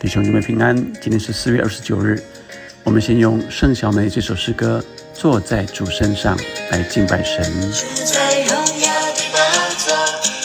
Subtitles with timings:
[0.00, 2.18] 弟兄姊妹平安，今天是四月二十九日。
[2.82, 4.82] 我们先用盛小梅这首诗歌
[5.20, 6.34] 《坐在主身上》
[6.70, 7.44] 来敬拜神。
[8.06, 9.38] 在荣耀的宝
[9.76, 9.94] 座，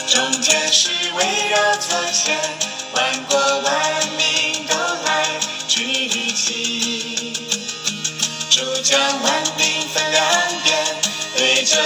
[0.06, 2.38] 众天使围绕座前，
[2.92, 3.72] 万国万
[4.18, 5.24] 民都来
[5.66, 7.32] 聚集。
[8.50, 10.22] 主将万民分两
[10.64, 10.76] 边，
[11.34, 11.76] 对着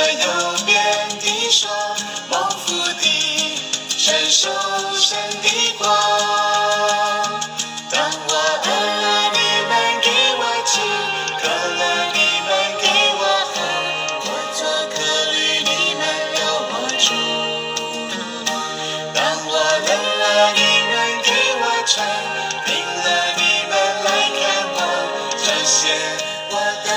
[26.50, 26.54] 我
[26.86, 26.90] 都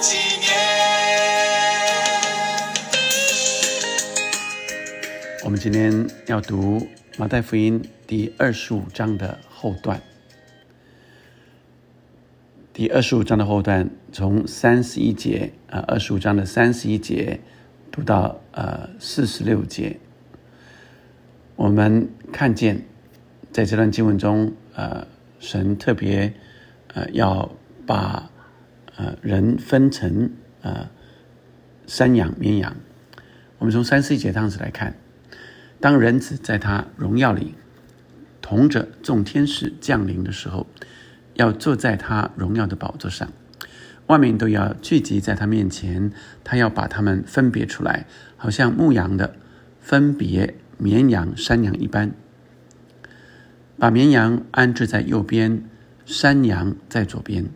[0.00, 0.48] 纪念。
[5.44, 6.86] 我们今天要读
[7.16, 10.00] 马太福音第二十五章的后段。
[12.72, 17.40] 第二十五章的后段，从三十一节啊，二十五章的三十一节
[17.90, 19.98] 读到呃四十六节，
[21.56, 22.84] 我们看见
[23.50, 25.04] 在这段经文中，呃，
[25.40, 26.32] 神特别
[26.94, 27.50] 呃要
[27.88, 28.30] 把
[28.94, 30.88] 呃人分成呃
[31.88, 32.76] 山羊、绵羊。
[33.58, 34.94] 我们从三十一节当时来看，
[35.80, 37.54] 当人子在他荣耀里
[38.40, 40.66] 同着众天使降临的时候。
[41.34, 43.32] 要坐在他荣耀的宝座上，
[44.08, 46.10] 外面都要聚集在他面前。
[46.42, 49.36] 他要把他们分别出来，好像牧羊的
[49.80, 52.10] 分别绵羊、山羊一般。
[53.78, 55.62] 把绵羊安置在右边，
[56.04, 57.46] 山羊在左边。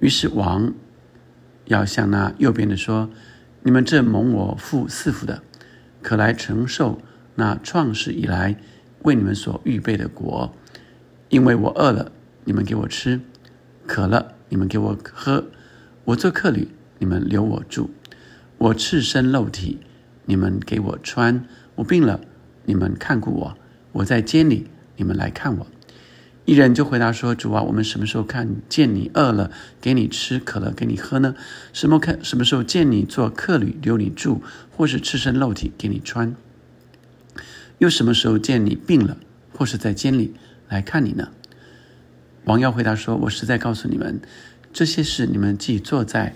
[0.00, 0.74] 于是王
[1.66, 3.08] 要向那右边的说
[3.62, 5.42] ：“你们这蒙我父赐福的，
[6.02, 7.00] 可来承受
[7.36, 8.56] 那创世以来
[9.02, 10.52] 为你们所预备的国，
[11.28, 12.12] 因为我饿了。”
[12.44, 13.20] 你们给我吃，
[13.86, 15.44] 渴了；你们给我喝，
[16.06, 16.68] 我做客旅；
[16.98, 17.90] 你们留我住，
[18.56, 19.76] 我赤身露体；
[20.24, 21.44] 你们给我穿，
[21.74, 22.18] 我病了；
[22.64, 23.58] 你们看顾我，
[23.92, 24.64] 我在监里；
[24.96, 25.66] 你们来看我。
[26.46, 31.36] 一人就回答说：“主啊，我们什么时候看见你饿了，给你吃；渴了，给你喝呢？
[31.72, 34.42] 什么看什么时候见你做客旅，留你住，
[34.76, 36.34] 或是赤身露体给你穿？
[37.78, 39.18] 又什么时候见你病了，
[39.54, 40.34] 或是在监里
[40.68, 41.30] 来看你呢？”
[42.46, 44.20] 王耀回答说：“我实在告诉你们，
[44.72, 46.34] 这些事你们既坐在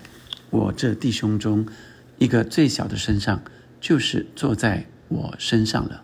[0.51, 1.67] 我这弟兄中
[2.19, 3.43] 一个最小的身上，
[3.81, 6.03] 就是坐在我身上了。”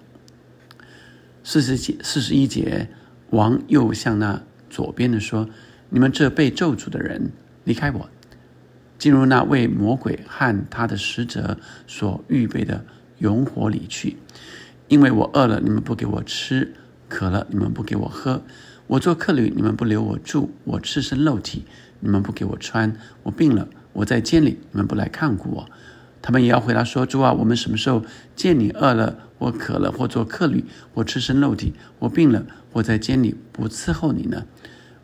[1.45, 2.89] 四十节、四十一节，
[3.31, 5.49] 王又向那左边的说
[5.89, 7.31] ：“你们这被咒诅的人，
[7.63, 8.09] 离开我，
[8.97, 12.85] 进入那为魔鬼和他的使者所预备的
[13.17, 14.17] 永火里去，
[14.87, 16.67] 因为我饿了，你们不给我吃；
[17.09, 18.41] 渴了，你们不给我喝。”
[18.87, 21.63] 我做客旅，你们不留我住；我赤身露体，
[22.01, 22.91] 你们不给我穿；
[23.23, 25.69] 我病了，我在监里，你们不来看顾我。
[26.21, 28.03] 他们也要回答说：“主啊，我们什么时候
[28.35, 34.45] 见你饿了，或渴了，或做客旅，或赤身露体，或病了，或在监里不伺候你呢？”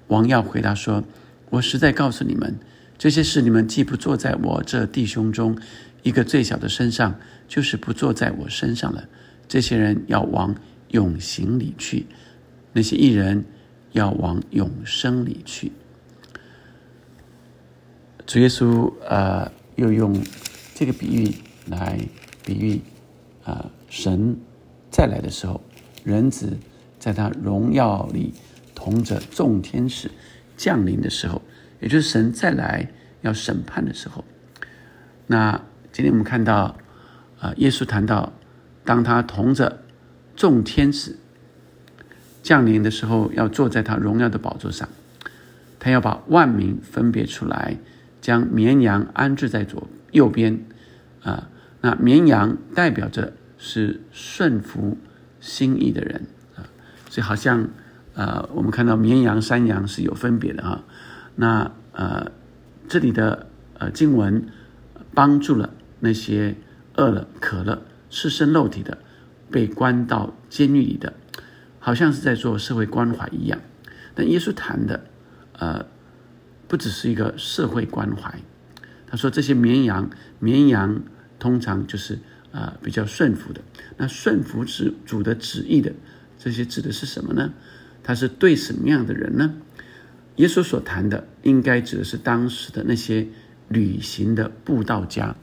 [0.08, 1.04] 王要回答说
[1.52, 2.58] ：“我实在告诉你们，
[2.98, 5.58] 这些事你们既不坐在我这弟兄中
[6.04, 9.08] 一个最小的身上，就是不坐在我身上了。
[9.48, 10.56] 这些人要往
[10.90, 12.06] 永刑里去，
[12.74, 13.46] 那些艺人。”
[13.94, 15.72] 要往永生里去。
[18.28, 20.22] 主耶稣呃，又用
[20.78, 21.34] 这个比喻
[21.66, 21.98] 来
[22.46, 22.80] 比喻
[23.44, 24.38] 啊，神
[24.92, 25.60] 再来的时候，
[26.04, 26.56] 人子
[27.00, 28.32] 在他荣耀里
[28.76, 30.12] 同着众天使
[30.56, 31.42] 降临的时候，
[31.80, 34.24] 也就是神再来要审判的时候。
[35.26, 35.60] 那
[35.92, 36.78] 今天我们看到
[37.40, 38.32] 啊，耶稣谈到，
[38.86, 39.82] 当他同着
[40.36, 41.18] 众天使。
[42.44, 44.88] 降临的时候，要坐在他荣耀的宝座上，
[45.80, 47.78] 他要把万民分别出来，
[48.22, 49.88] 将绵羊安置在左
[50.18, 50.66] 右边，
[51.22, 51.50] 啊，
[51.82, 54.98] 那绵羊代表着是顺服
[55.40, 56.26] 心意的人
[56.56, 56.66] 啊，
[57.10, 57.70] 所以好像
[58.14, 60.84] 呃，我们看到绵羊、山羊是有分别的啊，
[61.36, 62.32] 那呃，
[62.88, 63.48] 这里的
[63.78, 64.48] 呃经文
[65.14, 66.56] 帮助了那些
[66.96, 68.98] 饿了、渴了、赤身肉体的，
[69.52, 71.14] 被关到监狱里的。
[71.80, 73.60] 好像是在做社会关怀一样，
[74.14, 75.06] 但耶稣谈的，
[75.58, 75.86] 呃，
[76.68, 78.34] 不只是一个社会关怀。
[79.08, 80.10] 他说这些绵羊，
[80.40, 81.02] 绵羊
[81.40, 82.20] 通常就是
[82.52, 83.62] 呃比较顺服的。
[83.98, 85.94] 那顺服主主的旨意的，
[86.38, 87.52] 这些指的是什么呢？
[88.04, 89.54] 他是对什么样的人呢？
[90.36, 93.28] 耶稣所谈的，应该指的是当时的那些
[93.68, 95.36] 旅行的布道家。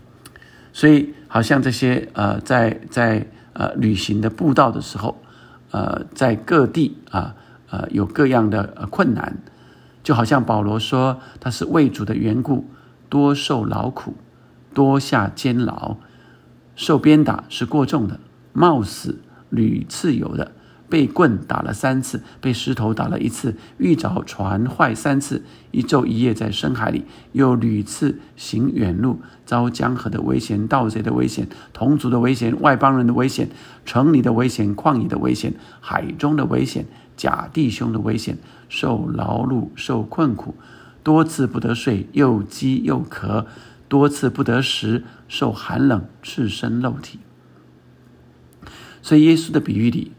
[0.73, 5.21] 所以，好像这些呃在在呃旅行的布道的时候。
[5.71, 7.35] 呃，在各地啊，
[7.69, 9.39] 呃有各样的困难，
[10.05, 12.71] 就好像保罗说他是为主的缘故
[13.15, 14.15] 多受劳苦，
[14.75, 15.99] 多下监牢，
[16.75, 18.19] 受鞭打是过重的，
[18.53, 19.21] 冒死
[19.51, 20.51] 屡次有的。
[20.89, 33.49] 被棍打了三次，被石头打了一次，遇着船坏三次，一昼一夜在深海里，又屡次行远路，遭江河的危险、盗贼的危险、同族的危险、外邦人的危险、
[33.85, 38.39] 城里的危险、旷野的危险、海中的危险、假弟兄的危险，
[38.69, 40.57] 受劳碌、受困苦，
[41.05, 43.47] 多次不得睡，又饥又渴，
[43.89, 47.21] 多次不得食，受寒冷，赤身露体。
[49.01, 50.11] 所以耶稣的比喻里。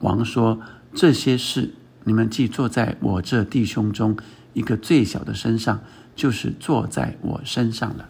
[0.00, 0.60] 王说
[0.94, 4.16] ：“这些事，你们既坐在我这弟兄中
[4.52, 5.80] 一个最小的身上，
[6.14, 8.08] 就是坐在我身上了。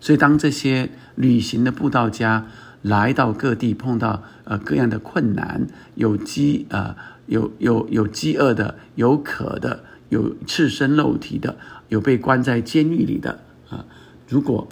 [0.00, 2.46] 所以，当这些旅行的布道家
[2.80, 6.96] 来到各地，碰到呃各样的困难，有饥呃
[7.26, 11.56] 有有有饥饿的，有渴的，有赤身露体的，
[11.88, 13.84] 有被关在监狱里的啊。
[14.28, 14.68] 如果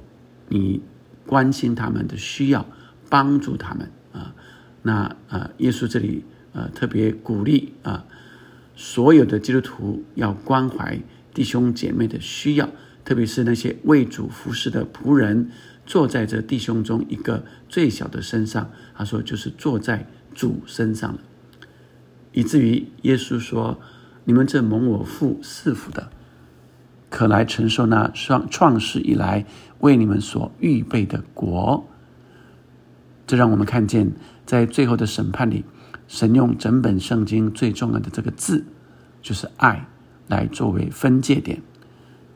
[0.49, 0.81] 你
[1.27, 2.67] 关心他们的需要，
[3.09, 4.35] 帮助他们啊，
[4.83, 8.05] 那啊，耶稣这里。”呃，特别鼓励啊，
[8.77, 11.01] 所有的基督徒要关怀
[11.35, 12.71] 弟兄姐妹的需要，
[13.05, 15.51] 特别是那些为主服侍的仆人，
[15.85, 18.71] 坐在这弟兄中一个最小的身上。
[18.95, 21.19] 他说，就是坐在主身上了，
[22.31, 23.81] 以至于耶稣说
[24.25, 26.11] ：“你们这蒙我父赐福的，
[27.11, 29.45] 可来承受那创创世以来
[29.81, 31.87] 为你们所预备的国。”
[33.27, 34.13] 这让我们看见，
[34.45, 35.65] 在最后的审判里。
[36.07, 38.67] 神用整本圣经最重要的这个字，
[39.23, 39.89] 就是爱，
[40.29, 41.63] 来作为分界点。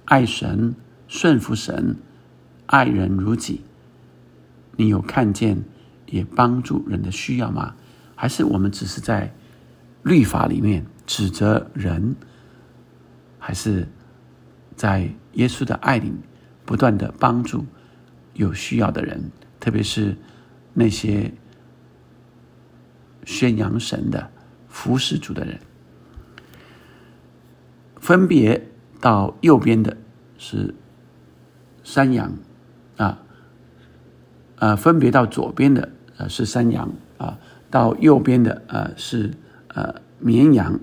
[0.07, 0.75] 爱神，
[1.07, 1.97] 顺服神，
[2.65, 3.61] 爱人如己。
[4.77, 5.63] 你有看见
[6.07, 7.75] 也帮助人的需要吗？
[8.15, 9.35] 还是我们只是在
[10.03, 12.15] 律法里面指责人？
[13.41, 13.89] 还是
[14.77, 16.13] 在耶稣的爱里
[16.65, 17.67] 不断的帮助
[18.35, 19.29] 有需要的人？
[19.59, 20.17] 特别是
[20.73, 21.35] 那些。
[23.25, 24.31] 宣扬神的
[24.69, 25.61] 服侍主的人，
[28.01, 28.71] 分别
[29.03, 29.95] 到右边的
[30.39, 30.75] 是
[31.85, 32.33] 山羊
[32.97, 33.21] 啊，
[34.57, 37.39] 呃，分别到左边的呃是山羊啊，
[37.71, 39.35] 到右边的呃是
[39.75, 40.81] 呃绵羊。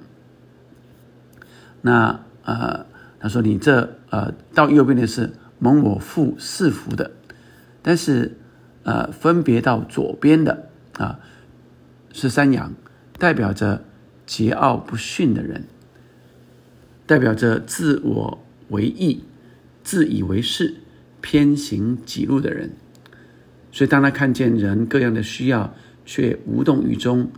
[1.85, 2.83] 那呃，
[3.19, 7.11] 他说你这呃到右边的是蒙我父赐福的，
[7.83, 8.39] 但是
[8.81, 11.19] 呃分别到左边的啊。
[12.11, 12.73] 是山羊，
[13.19, 13.83] 代表着
[14.25, 15.65] 桀骜不驯的人，
[17.05, 19.25] 代表着自我为义、
[19.83, 20.75] 自以为是、
[21.19, 22.71] 偏行己路的人。
[23.73, 27.29] 所以，当他看见人各样的需要，却无动于衷，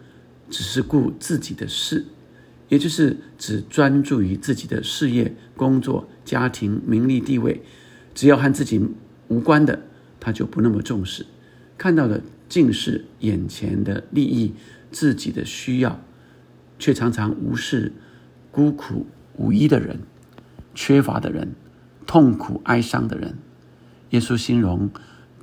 [0.51, 2.05] 只是顾自己的事，
[2.69, 7.61] 也就是只专注于自己的事业、工作、家庭、名利、地位，
[8.13, 8.85] 只要和自己
[9.27, 9.81] 无关的，
[10.19, 11.25] 他就不那么重视。
[11.77, 14.53] 看到的尽是眼前的利益。
[14.89, 15.99] 自己的需要，
[16.79, 17.91] 却常常无视
[18.51, 19.05] 孤苦
[19.35, 19.99] 无依的人、
[20.73, 21.55] 缺乏的人、
[22.07, 23.37] 痛苦哀伤的人。
[24.11, 24.89] 耶稣形容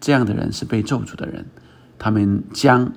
[0.00, 1.44] 这样的人是被咒诅的人，
[1.98, 2.94] 他们将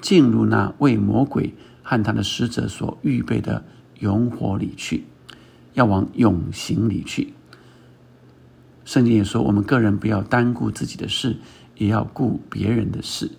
[0.00, 1.52] 进入那为魔鬼
[1.90, 3.64] 和他的使者所预备的
[3.98, 5.04] 永火里去，
[5.74, 7.34] 要往永行里去。
[8.84, 11.36] 圣经也说，我们个人不要单顾自己的事，
[11.74, 13.32] 也要顾别人的事。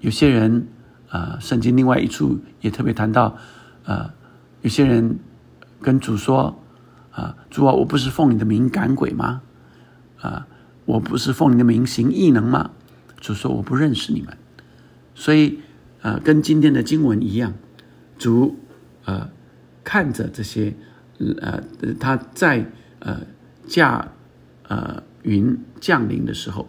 [0.00, 0.66] 有些人。
[1.12, 3.36] 啊，圣经另外一处也特别谈到，
[3.84, 4.10] 呃，
[4.62, 5.18] 有些人
[5.82, 6.58] 跟主说，
[7.10, 9.42] 啊，主啊，我不是奉你的名赶鬼吗？
[10.22, 10.46] 啊，
[10.86, 12.70] 我不是奉你的名行异能吗？
[13.20, 14.34] 主说我不认识你们。
[15.14, 15.60] 所以，
[16.02, 17.54] 呃，跟今天的经文一样，
[18.18, 18.56] 主，
[19.04, 19.30] 呃，
[19.82, 20.74] 看着这些，
[21.40, 21.62] 呃，
[21.98, 22.66] 他在
[22.98, 23.20] 呃
[23.66, 24.12] 驾
[24.68, 26.68] 呃云降临的时候，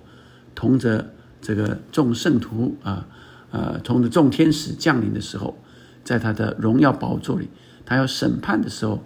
[0.56, 3.08] 同着这个众圣徒啊。
[3.52, 5.56] 呃，同着众天使降临的时候，
[6.04, 7.50] 在他的荣耀宝座里，
[7.86, 9.04] 他要审判的时候，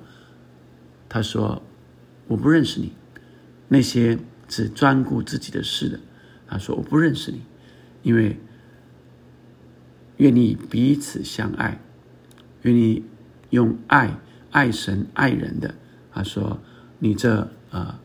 [1.10, 1.62] 他说
[2.28, 2.94] ：“我不认识你，
[3.68, 4.18] 那些
[4.48, 6.00] 只专顾自己的事的。”
[6.48, 7.42] 他说：“我不认识你，
[8.04, 8.40] 因为
[10.18, 11.82] 愿你彼此相爱，
[12.62, 13.04] 愿你
[13.50, 14.20] 用爱
[14.52, 15.74] 爱神爱人的。”
[16.14, 16.60] 他说
[17.00, 18.00] ：“你这啊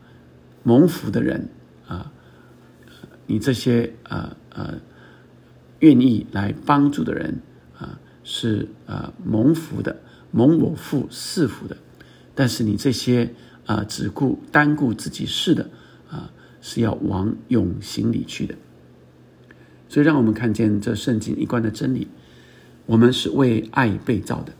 [0.63, 1.49] 蒙福的人
[1.87, 2.11] 啊，
[3.27, 4.79] 你这些呃呃。”
[5.79, 7.41] 愿意来帮助的人
[7.77, 9.99] 啊，是呃蒙福的，
[10.31, 11.75] 蒙我父赐福的。
[12.33, 13.33] 但是你这些
[13.65, 15.69] 啊只顾单顾自己事的
[16.09, 18.55] 啊，是要往永刑里去的。
[19.93, 22.07] 所以，让我们看见这圣经一贯的真理：
[22.87, 24.51] 我们是为爱被造的。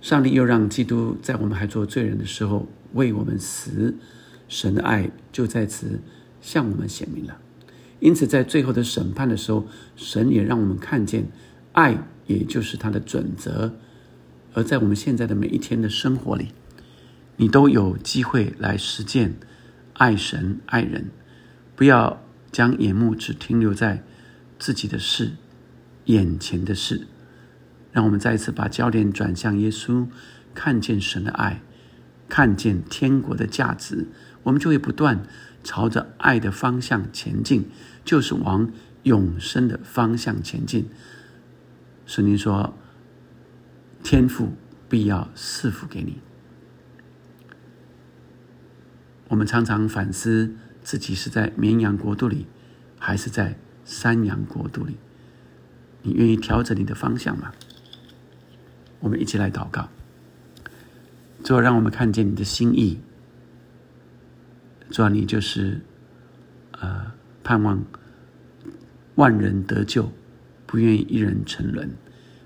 [0.00, 3.94] 上帝又让基督在我们还做罪人的时候为我们死，
[4.48, 6.00] 神的爱就在此
[6.42, 7.38] 向我们显明了。
[8.00, 11.28] 因此，在最后的审判的时候，神也让我们看见，
[11.70, 11.96] 爱
[12.26, 13.72] 也就是他的准则。
[14.52, 16.48] 而在我们现在的每一天的生活里，
[17.36, 19.36] 你都有机会来实践
[19.92, 21.10] 爱神爱人，
[21.76, 22.20] 不要
[22.52, 24.02] 将眼目只停留在
[24.58, 25.32] 自己的事、
[26.06, 27.06] 眼前的事。
[27.92, 30.06] 让我们再一次把焦点转向耶稣，
[30.54, 31.60] 看见神的爱，
[32.28, 34.06] 看见天国的价值，
[34.44, 35.24] 我们就会不断
[35.64, 37.68] 朝着爱的方向前进，
[38.04, 38.70] 就是往
[39.02, 40.88] 永生的方向前进。
[42.06, 42.76] 圣经说
[44.04, 44.52] ：“天赋
[44.88, 46.20] 必要赐福给你。”
[49.28, 52.46] 我们常常反思自己是在绵羊国度里，
[52.98, 54.96] 还是在山羊国度里？
[56.02, 57.52] 你愿意调整你的方向吗？
[59.00, 59.88] 我们一起来祷告，
[61.42, 63.00] 主啊，让我们看见你的心意。
[64.90, 65.80] 主啊，你就是
[66.72, 67.84] 呃，盼望
[69.14, 70.10] 万人得救，
[70.66, 71.90] 不愿意一人沉沦。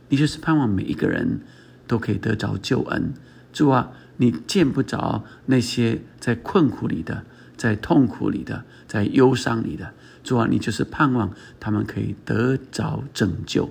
[0.08, 1.40] 你就是盼望每一个人
[1.86, 3.14] 都可以得着救恩。
[3.52, 7.24] 主啊，你见不着那些在困苦里的、
[7.56, 9.92] 在痛苦里的、在忧伤里的。
[10.22, 13.70] 主啊，你就是盼望他们可以得着拯救。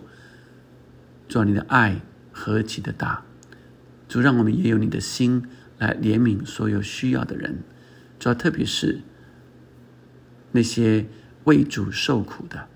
[1.27, 2.01] 主啊，你的爱。
[2.35, 3.23] 何其的大！
[4.09, 5.47] 主让我们也有你的心
[5.77, 7.59] 来怜悯所有需要的人，
[8.17, 9.01] 主要特别是
[10.51, 11.05] 那些
[11.43, 12.67] 为主受苦的。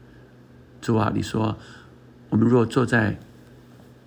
[0.79, 1.57] 主啊，你说
[2.29, 3.17] 我们若坐在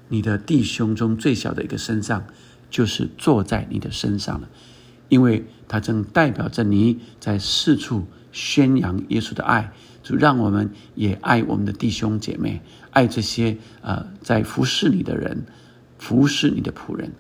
[0.06, 2.24] 你的弟兄中最小的一个身上，
[2.70, 4.48] 就是坐在你的身上了，
[5.10, 9.70] 因为他正代表着你在四处宣扬耶稣的爱。
[10.02, 12.62] 主让我们也爱我们的弟兄姐妹。
[12.90, 15.44] 爱这些呃，在服侍你的人，
[15.98, 17.12] 服侍你的仆人，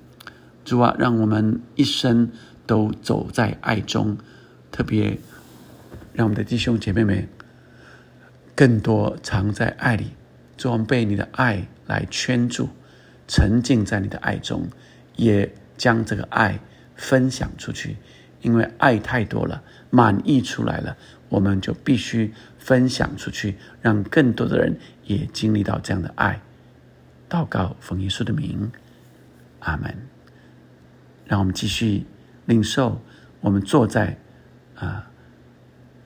[0.64, 2.30] 主啊，让我们一生
[2.66, 4.16] 都走在爱中，
[4.72, 5.18] 特别
[6.12, 7.28] 让我们的弟兄姐妹们
[8.56, 10.06] 更多藏在爱里，
[10.56, 12.70] 主，我们被你的爱来圈住，
[13.28, 14.66] 沉浸在你的爱中，
[15.14, 16.58] 也将这个爱
[17.00, 17.96] 分享出去，
[18.42, 20.94] 因为爱太多了，满溢出来了，
[21.30, 24.78] 我们就必须分享出去，让更多的人。
[25.06, 26.40] 也经历到这样的爱，
[27.28, 28.70] 祷告奉耶稣的名，
[29.58, 29.92] 阿门。
[31.26, 32.04] 让我们继续
[32.46, 33.02] 领受，
[33.40, 34.16] 我们坐在
[34.76, 35.10] 啊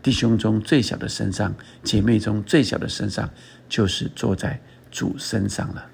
[0.02, 3.28] 弟兄中最小的身上，姐妹中最小的身上，
[3.68, 4.58] 就是坐在
[4.90, 5.90] 主身上了。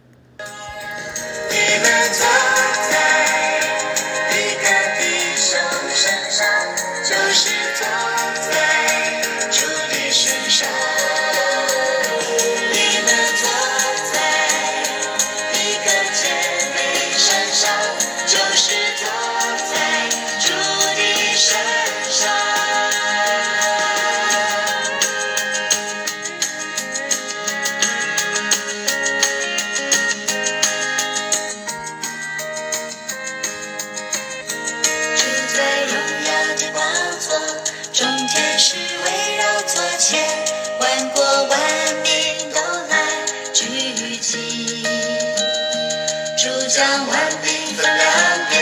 [46.81, 48.03] 三万平分两
[48.49, 48.57] 边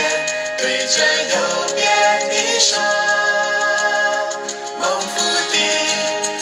[0.57, 0.93] 对着
[1.31, 1.35] 右
[1.73, 1.79] 边
[2.27, 2.77] 的说
[4.77, 5.07] 猛虎
[5.49, 5.55] 地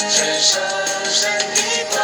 [0.10, 0.58] 镇守
[1.06, 1.96] 神的光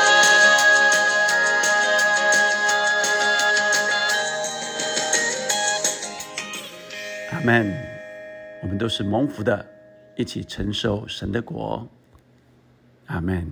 [7.32, 7.65] 阿 man
[8.62, 9.65] 我们都是蒙福的
[10.15, 11.88] 一起承受神的国。
[13.08, 13.48] 阿 man